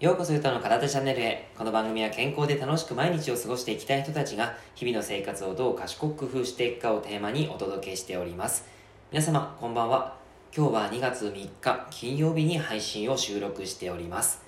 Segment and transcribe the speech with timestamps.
[0.00, 1.48] ようこそゆたの体チャンネルへ。
[1.56, 8.64] この番組は健康で楽しく毎日を過ごしていきたい人たちが日々の生活をどう賢く工夫していくかをテーマにお届けしております。
[9.12, 10.16] 皆様、こんばんは。
[10.54, 14.42] 今日は2月3日金曜日に配信を収録しております。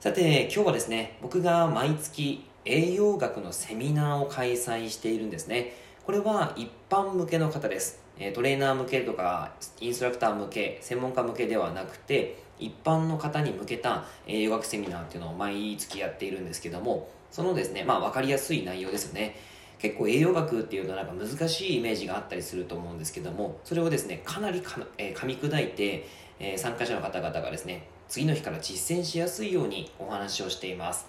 [0.00, 5.74] さて、今日はですね、僕が毎月栄養学のセミナーを開催しているんですね。
[6.06, 8.00] これは一般向けの方です。
[8.34, 19.36] トレーナー向けとか、インストラクター向け、専門家向けではなくて、一般の方に向けた栄養学セミナーっていうのを毎月やっているんですけども、そのですね、まあ分かりやすい内容ですよね。
[19.78, 26.06] 結構栄養学っていうのはなんか難しいイメージがあったりすると思うんですけども、それをですね、かなりか、えー、噛み砕いて、
[26.38, 31.06] えー、参加者の方々がですね、次の日から実践しやすいようにお話をしています。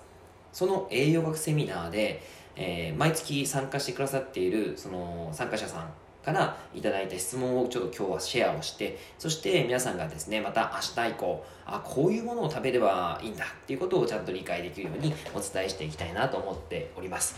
[0.53, 2.21] その栄養学セミナーで、
[2.55, 5.93] えー、毎月参加してくださっているその参加者さん
[6.23, 17.35] からいただいた質問をちょっと今日はシェアをしてそして皆さんがですねまた明日以降あこういうものを食べればいいんだっていうことをちゃんと理解できるようにお伝えしていきたいなと思っております、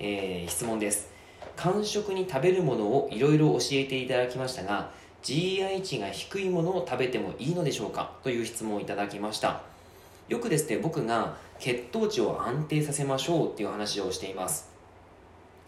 [0.00, 1.10] えー、質問です。
[1.56, 4.90] 間食に食べるものをいろいろ教えていただきましたが
[5.22, 8.12] GI 値が低いものを食べてもいいのでしょうか？
[8.22, 9.62] という質問をいただきました。
[10.28, 14.70] よくですね僕が血糖値を安定させましょうっていう話をしています。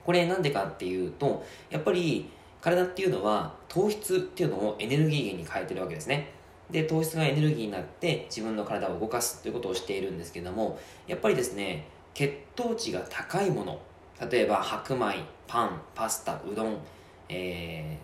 [0.05, 2.29] これなんでかっていうとやっぱり
[2.61, 6.33] 体っていうのは糖質っていうのをエネルギー源に変えてるわけですね。
[6.71, 13.81] で糖質がエネルギーになって自分の体を動かすということをしているんですけどもやっぱりですね血糖値が高いもの
[14.31, 16.79] 例えば白米パンパスタうどん、
[17.29, 17.99] え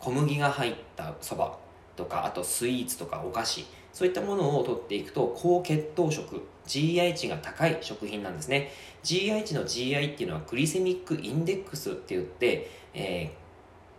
[0.00, 1.58] ー、小麦が入ったそば
[1.96, 8.72] とかあとスイーツとかお菓子そういったものを取っていくと高血糖食 GI 値が高い食品なんですね。
[9.04, 13.30] GI 値の GI っていうのはグリセミックインデックスって言って、え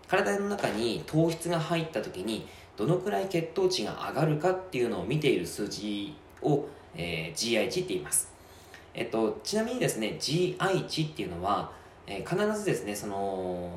[0.08, 8.34] ー、体の中に糖質が入った時にどのくらい血糖値が上がるかっていうのを見ている数字を、えー、GI 値って言います、
[8.94, 11.72] えっと、ちなみにですね GI 値っていうのは、
[12.08, 13.70] えー、必ずですねその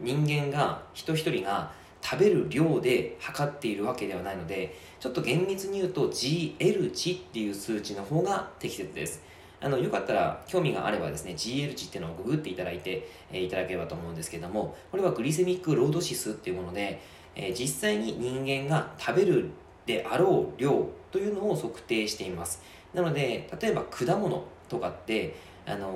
[0.00, 1.72] 人間が人一人が
[2.04, 9.22] 食べる量で測っているわけではないのでちょっと厳密に言うと GL 値っていう数値の方が適切です。
[9.60, 17.00] あのよかったら興味があればですね GL 値っていうのをググっていただいて、えー、いただければと思うんですけどもこれはグリセミックロードシスっていうもので、
[17.34, 19.48] えー、実際に人間が食べる
[19.86, 22.62] であろう量というのを測定しています。
[22.92, 25.34] なので例えば果物とかって、
[25.64, 25.88] あの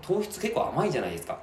[0.00, 1.40] ー、糖質結構甘いじゃないですか。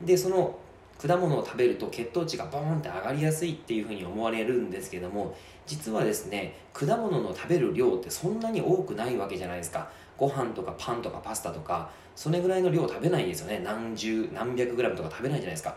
[0.00, 0.58] でその
[1.00, 5.34] 果物を食べると血糖値がボーンって上がりやすいっていうふうに思われるんですけども
[5.66, 9.90] 実はですね果物の食べる量ってそんなに多くないわけじゃないですか。
[10.18, 13.62] ご飯とかパンとかパスタとかそれぐらいの量食べないんですよね。
[13.64, 15.76] 何十何百グラムとか食べないじゃないですか。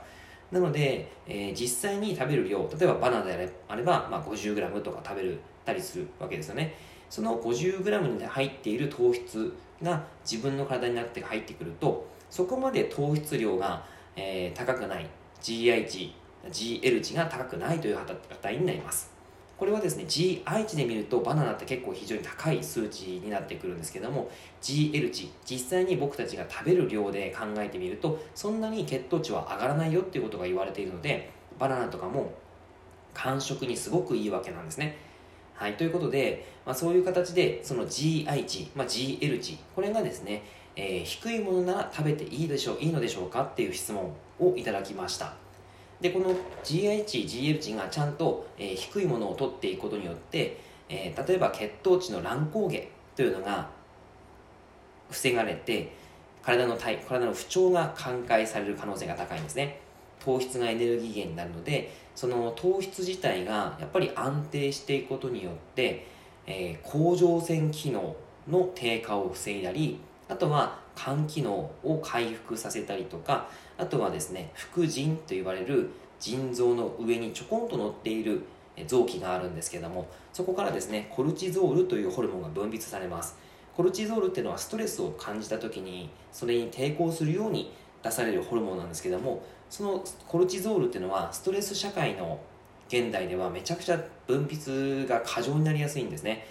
[0.51, 6.75] なので、えー、実際に食べる量例えばバナナであれば、まあ、50g とか食べるたりするわけですよね。
[7.09, 13.85] その 50g に入っている糖質が自分の体になって入ってくるとそこまで糖質量が
[14.15, 15.09] えー、高くない。
[15.41, 16.13] GI 値
[16.49, 19.11] GL 値が高くないという値になります。
[19.57, 24.29] これはですね GI 値で見るとバナナって結構非常に高い数値になってくるんですけども
[24.61, 32.33] GL 値実際に僕たちが食べる量で考えてみるとそんなに血糖値は上がらないよっていうことが言われているのでバナナとかも
[33.13, 34.97] 間食にすごくいいわけなんですね。
[35.53, 40.43] はい、ということで、まあ、そういう形でその GI 値、まあ、GL 値これがですね
[40.75, 45.33] えー、低いものなら食べていいでしょういいのでしょうかっていう質問をいただきました。
[46.01, 50.57] でこの GI 値 GL 値がちゃんと、えー、低いものを取っていくことによって、
[50.89, 53.69] えー、例えば血糖値の乱高下というのが
[55.09, 55.93] 防がれて
[56.41, 59.79] 体の体体の不調が寛解される可能性が高いんですね。
[60.23, 66.07] 糖質がエネルギー源になるのでその糖質自体がやっぱり安定していくことによって、
[66.47, 68.15] えー、甲状腺機能
[68.49, 69.99] の低下を防いだり
[70.33, 78.41] あとは肝機能を回復させたりとかあとはですね副腎と呼ばれる腎臓の上にちょこんと乗っている
[78.87, 83.37] 臓器があるんですけどもそこからですねコルチゾールというホルモンが分泌されます。
[83.77, 87.71] コルチゾールっていうのはストレスを感じた時にそれに抵抗するように
[88.01, 92.39] 出されるホルモンなんですけどもそのコルチゾールっていうのはストレス社会の
[92.87, 96.45] 現代ではめちゃくちゃ分泌が過剰になりやすいんですね。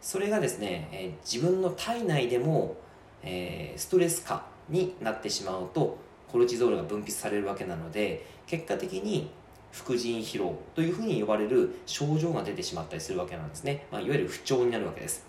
[0.00, 2.76] それがですね、え自分の体内でも
[3.24, 5.98] えー、ストレス下になってしまうと
[6.30, 9.30] コルチゾールが分泌されるわけなので結果的に
[9.72, 15.26] 副腎疲労というふうに呼ばれる症状が出てしまったりするわけなんですね、まあ、いわゆる不調になるわけです。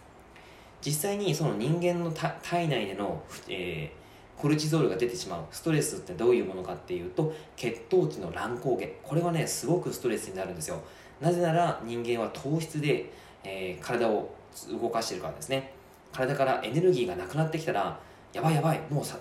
[0.81, 8.85] 実際にその人間の体内での、えー、コルチゾールが出てしまうストレスってどういうものかっていうと血糖値の乱高下。
[9.01, 10.79] これはねすごくストレスになるんですよ。
[11.21, 13.11] なぜなら人間は糖質で、
[13.43, 14.35] えー、体を
[14.79, 15.74] 動かしてるからですね。
[16.15, 17.99] 体からエネルギーがなくなってきたら
[18.31, 19.17] やばいやばいもうさ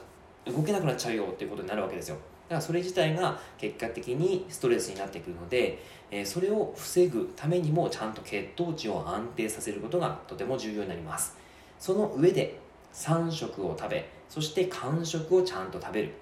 [0.46, 2.17] 動けなくなっちゃうよっていうことになるわけですよ。
[2.49, 11.37] だからそれ自体が結果的にストレスになってくるので、えー、それを防ぐためにもちゃんと血糖値を安定させることがとても重要になります。
[11.79, 12.58] その上で
[12.93, 16.12] 3食を食べそして間食をちゃんと食べる。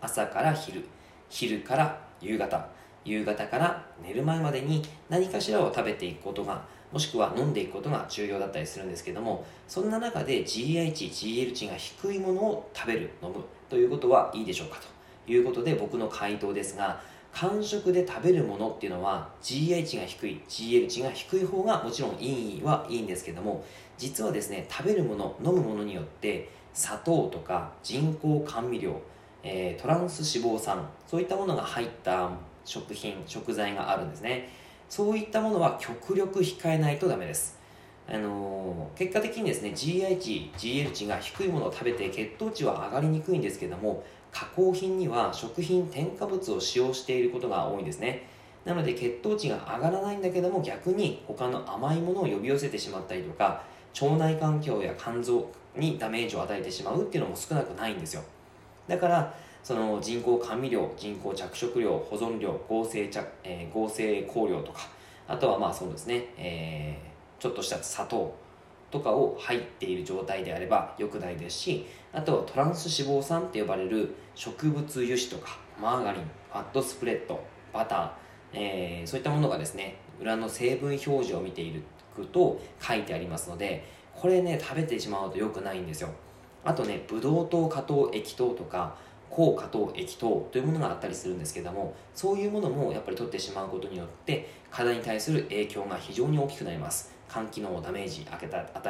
[0.00, 0.84] 朝から昼
[1.28, 2.77] 昼から夕方。
[3.04, 6.62] 夕方から寝る前までに何かしらを食べていくことが
[6.92, 14.98] もしくは飲んでいくことが重要だったりするんですけどもそんな中で GI 値 GL 値が低いものを食べる飲むということはいいでしょうかと。
[15.32, 17.00] いうことで僕の回答ですが
[17.32, 23.64] 間食で食べるものっていうのは GI 値が低い GL 値が低い方がもちろんいいはいいんですけども
[23.98, 29.00] 実はですね食べるもの飲むものによって砂糖とか人工甘味料、
[29.42, 32.30] えー、トランス脂肪酸そういったものが入った
[32.68, 34.48] 食品食材があるんですね。
[34.88, 37.58] そういったものは極力控えないとダメです。
[38.06, 48.26] あのー、結果的にですね GI 値 GL 値が低いものを食べて血糖値は上がりにくいんですけども加工品には食品添加物を使用していることが多いんですね。
[48.64, 53.62] なので血糖値が上がらないんだけども逆に他の甘いものを呼び寄せてしまったりとか
[54.00, 58.22] 腸内環境や肝臓にダメージを与えてしまうっていうのも少なくないんですよ。
[58.86, 64.88] だからその人工甘味料人工着色料保存料合成着、えー、合成香料とか
[65.26, 68.34] あとはまあそうですね、えー、ちょっとした砂糖
[68.90, 78.10] とかを入っている状態であれば良くないですしあとはトランス脂肪酸って呼ばれる植物油脂とかマーガリンファットスプレッドバター、
[78.54, 81.82] えー、そういったものがですね裏の成分表示を見ている
[82.32, 83.84] と書いてありますので
[84.14, 86.08] これね食べてしまうと良くないんですよ。
[86.64, 88.96] あとねブドウ糖果糖液糖とか
[89.30, 97.16] 高果糖液糖というものがあったりするんですけどもそういうものもやっぱり取ってしまうことによって体に対する影響が非常に大きくなります。
[97.30, 98.46] 肝機能をダメージ与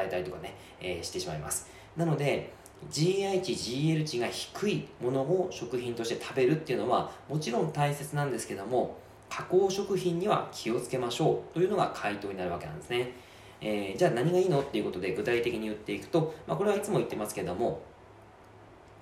[0.06, 1.68] えたりとかね、えー、してしまいます。
[1.96, 2.52] なので
[2.90, 8.96] GI 値 GL 値が低いものを食品として食べるっていうのはもちろん大切なんですけども
[9.28, 13.12] 加工食品には気をつけましょうというのが回答になるわけなんですね、
[13.60, 17.82] えー、じゃあ何がいいのっていうことで具体的に言っていくと、まあ、これはいつも言ってますけども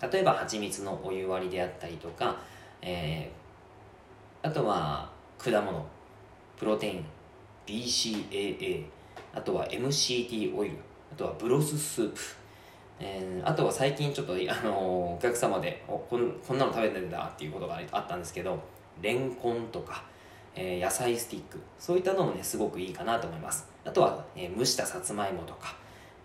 [0.01, 2.37] 例えば蜂蜜のお湯割りであったりとか、
[2.83, 5.87] えー、あとは果物
[6.59, 7.05] プロテイン
[7.67, 8.85] BCAA
[9.35, 10.77] あとは MCT オイル
[11.13, 12.21] あとはブロススープ
[12.99, 18.59] えー、あとは最近ちょっと、あのー、お客様でおこんこんなの食べてるんだっていうことがあったんですけど
[19.03, 20.05] レンコンとか、
[20.55, 23.69] えー、野菜スティックそういったのもねすごくいいかなと思います。
[23.85, 25.77] あとは、え蒸したさつまいもとか、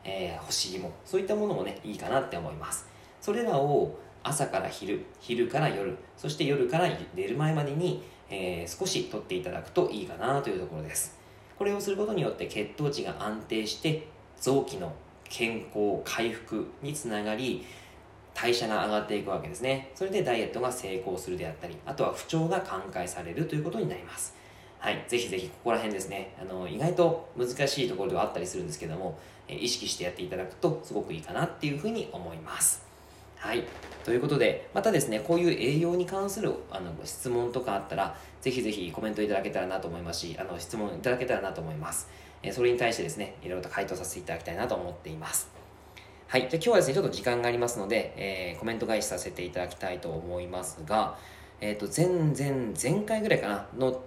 [0.04, 2.88] え干し芋そういったものもねいいかなって思います。
[3.22, 11.18] それらを朝から昼昼から夜そして夜から寝る前までに、えー、少し取っていただくといいかなというところです。
[11.58, 14.08] これをすることによって血糖値が安定して
[14.40, 14.92] 臓器の
[15.26, 17.64] 健康回復につながり
[18.34, 19.92] 代謝が上がっていくわけですね。
[19.94, 24.36] それでダイエットが成功するであったりあとは不調が寛解されるということになります。
[24.80, 26.36] はいぜひぜひここら辺ですね。
[26.42, 32.91] あの意外と難しいところではあったりするんですけども意識してやっていただくとすごくいいかなっていうふうに思います。
[33.42, 33.64] はい。
[34.06, 42.08] ということで、またですね、こういう栄養に関するあの質問とかあったら、ぜひぜひコメントいただけたらなと思いますし、あの質問いただけたらなと思います。
[42.44, 45.50] えそれに対してですね、いろいろと回答させていただきたいなと思っています。
[46.28, 46.42] はい。
[46.42, 51.18] じゃ今日はですね、ちょっと時間がありますので、えー、コメント返しさせていただきたいと思いますが、
[51.62, 54.04] えっ、ー、と、前々、前回ぐらいかな、の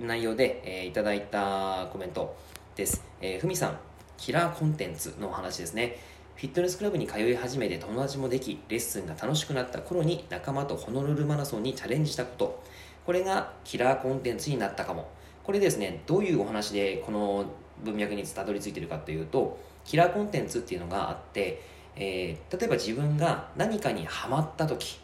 [0.00, 2.34] 内容で、えー、いただいたコメント
[2.76, 3.04] です。
[3.20, 3.78] え、ふみさん、
[4.16, 5.98] キラーコンテンツのお話ですね。
[6.36, 12.62] フィットネスクラブに通い始めて友達もでき、レッスンが楽しくなった頃に仲間とホノルルマラソンにチャレンジしたこと。
[13.06, 15.08] これがキラーコンテンツになったかも。
[15.44, 17.44] これですね、どういうお話でこの
[17.84, 21.62] 文脈にたどり着いてるかというと、キラーコンテンツっていうのがあって、
[21.94, 24.98] えー、例えば自分が何かにハマった時、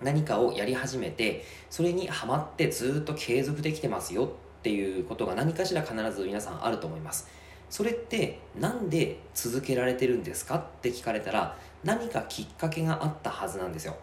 [0.00, 7.28] 何かをやり始めて、それにハマってずっと継続できてますよっていうことが何かしら必ず皆さんあると思います。
[7.70, 13.96] それって何で続けられてるんですかって聞かれたら何かきっかけがあったはずなんですよ。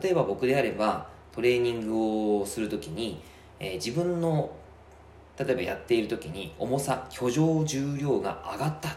[0.00, 3.20] 例えば僕であればトレーニングをするときに、
[3.58, 4.52] えー、自分の
[5.36, 8.96] 例えばやっている時に重さ居上重量が上がった。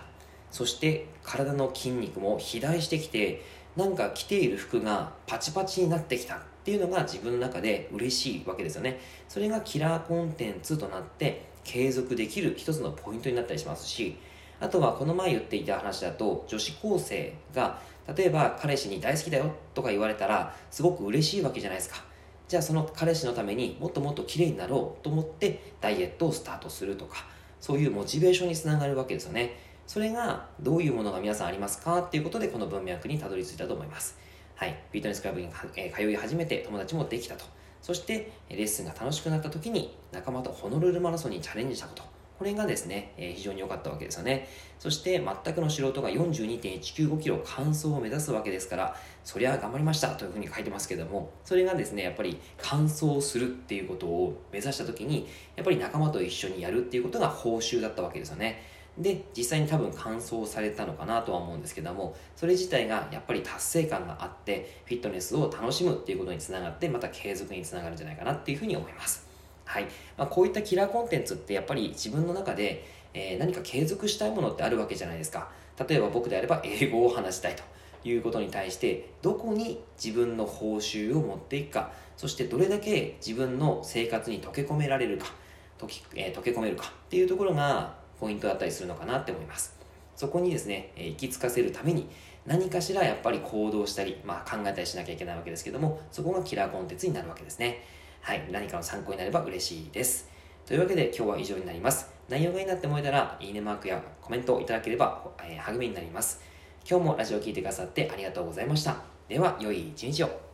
[0.52, 3.42] そして体の筋肉も肥大してきて
[3.76, 6.36] なんか着ている服がパチパチになってきた。
[6.64, 8.98] っていうのが自分の中で嬉しいわけですよね。
[9.28, 14.18] それがキラーコンテンツとなって継続できる一つのポイントになったりしますし
[14.60, 17.80] あとはこの前言っていた話だと女子高生が
[18.16, 22.04] 例えば彼氏に大好きだよとか言われたらすごく嬉しいわけじゃないですか
[22.48, 27.26] じゃあその彼氏のためにもっともっと綺麗になろうと思ってダイエットをスタートするとか
[27.60, 29.58] そういうモチベーションにつながるわけですよね。
[29.88, 32.00] それがどういうものが皆さんありますか？
[32.00, 34.18] っていうことでこの文脈にたどり着いたと思います。
[34.56, 34.72] はい。
[34.92, 37.46] フィットネスクラブに、え通い始めて友達もできたと。
[37.84, 42.04] そしてレッスンが楽しくなった時に仲間とホノルルマラソンにチャレンジしたこと。
[42.40, 44.48] これがですね、えー、非常に良かったわけですよね。
[44.80, 58.62] そして全くの素人が42.195キロ完走を目指すわけですから、そりゃ頑張りましたというふうに書いてますけども、それがですね、やっぱり完走するっていうことを目指した時に、やっぱり仲間と一緒にやるっていうことが報酬だったわけですよね。
[58.98, 69.28] で、実際に多分完走されたのかなとは思うんですけども、それ自体がやっぱり達成感があって、フィットネスを楽しむっていうことにつながって、また継続につながるんじゃないかなっていうふうに思います。
[69.66, 69.86] はい。
[70.18, 75.50] まあ、こういったキラーコンテンツってやっぱり自分の中で、えー、何か継続したいものってあるわけじゃないですか。
[75.88, 77.64] 例えば僕であれば英語を話したいと
[78.08, 85.34] いうことに対して、どこに自分の報酬を持っていくか、そしてどれだけ自分の生活に溶け込められるか、
[85.80, 89.76] 溶きえー、溶け込めるかっていうところがポイントだったりするのかなって思います。
[90.16, 92.08] そこにですね、えー、行き着かせるために
[92.46, 97.84] 何かしらやっぱり行動したり、まあ、考えたりしなきゃいけないわけですけども、そこがキラーコンテンツになるわけですね。
[98.22, 100.30] はい、何かの参考になれば嬉しいです。
[100.66, 102.10] というわけで今日は以上になります。
[102.30, 106.42] 内容がいいなって思えたら、いいねマークやコメントをいただければ、えー、励みになります。
[106.90, 108.96] 今日もラジオを聴いてくださってありがとうございました。
[109.28, 110.53] では、良い一日を。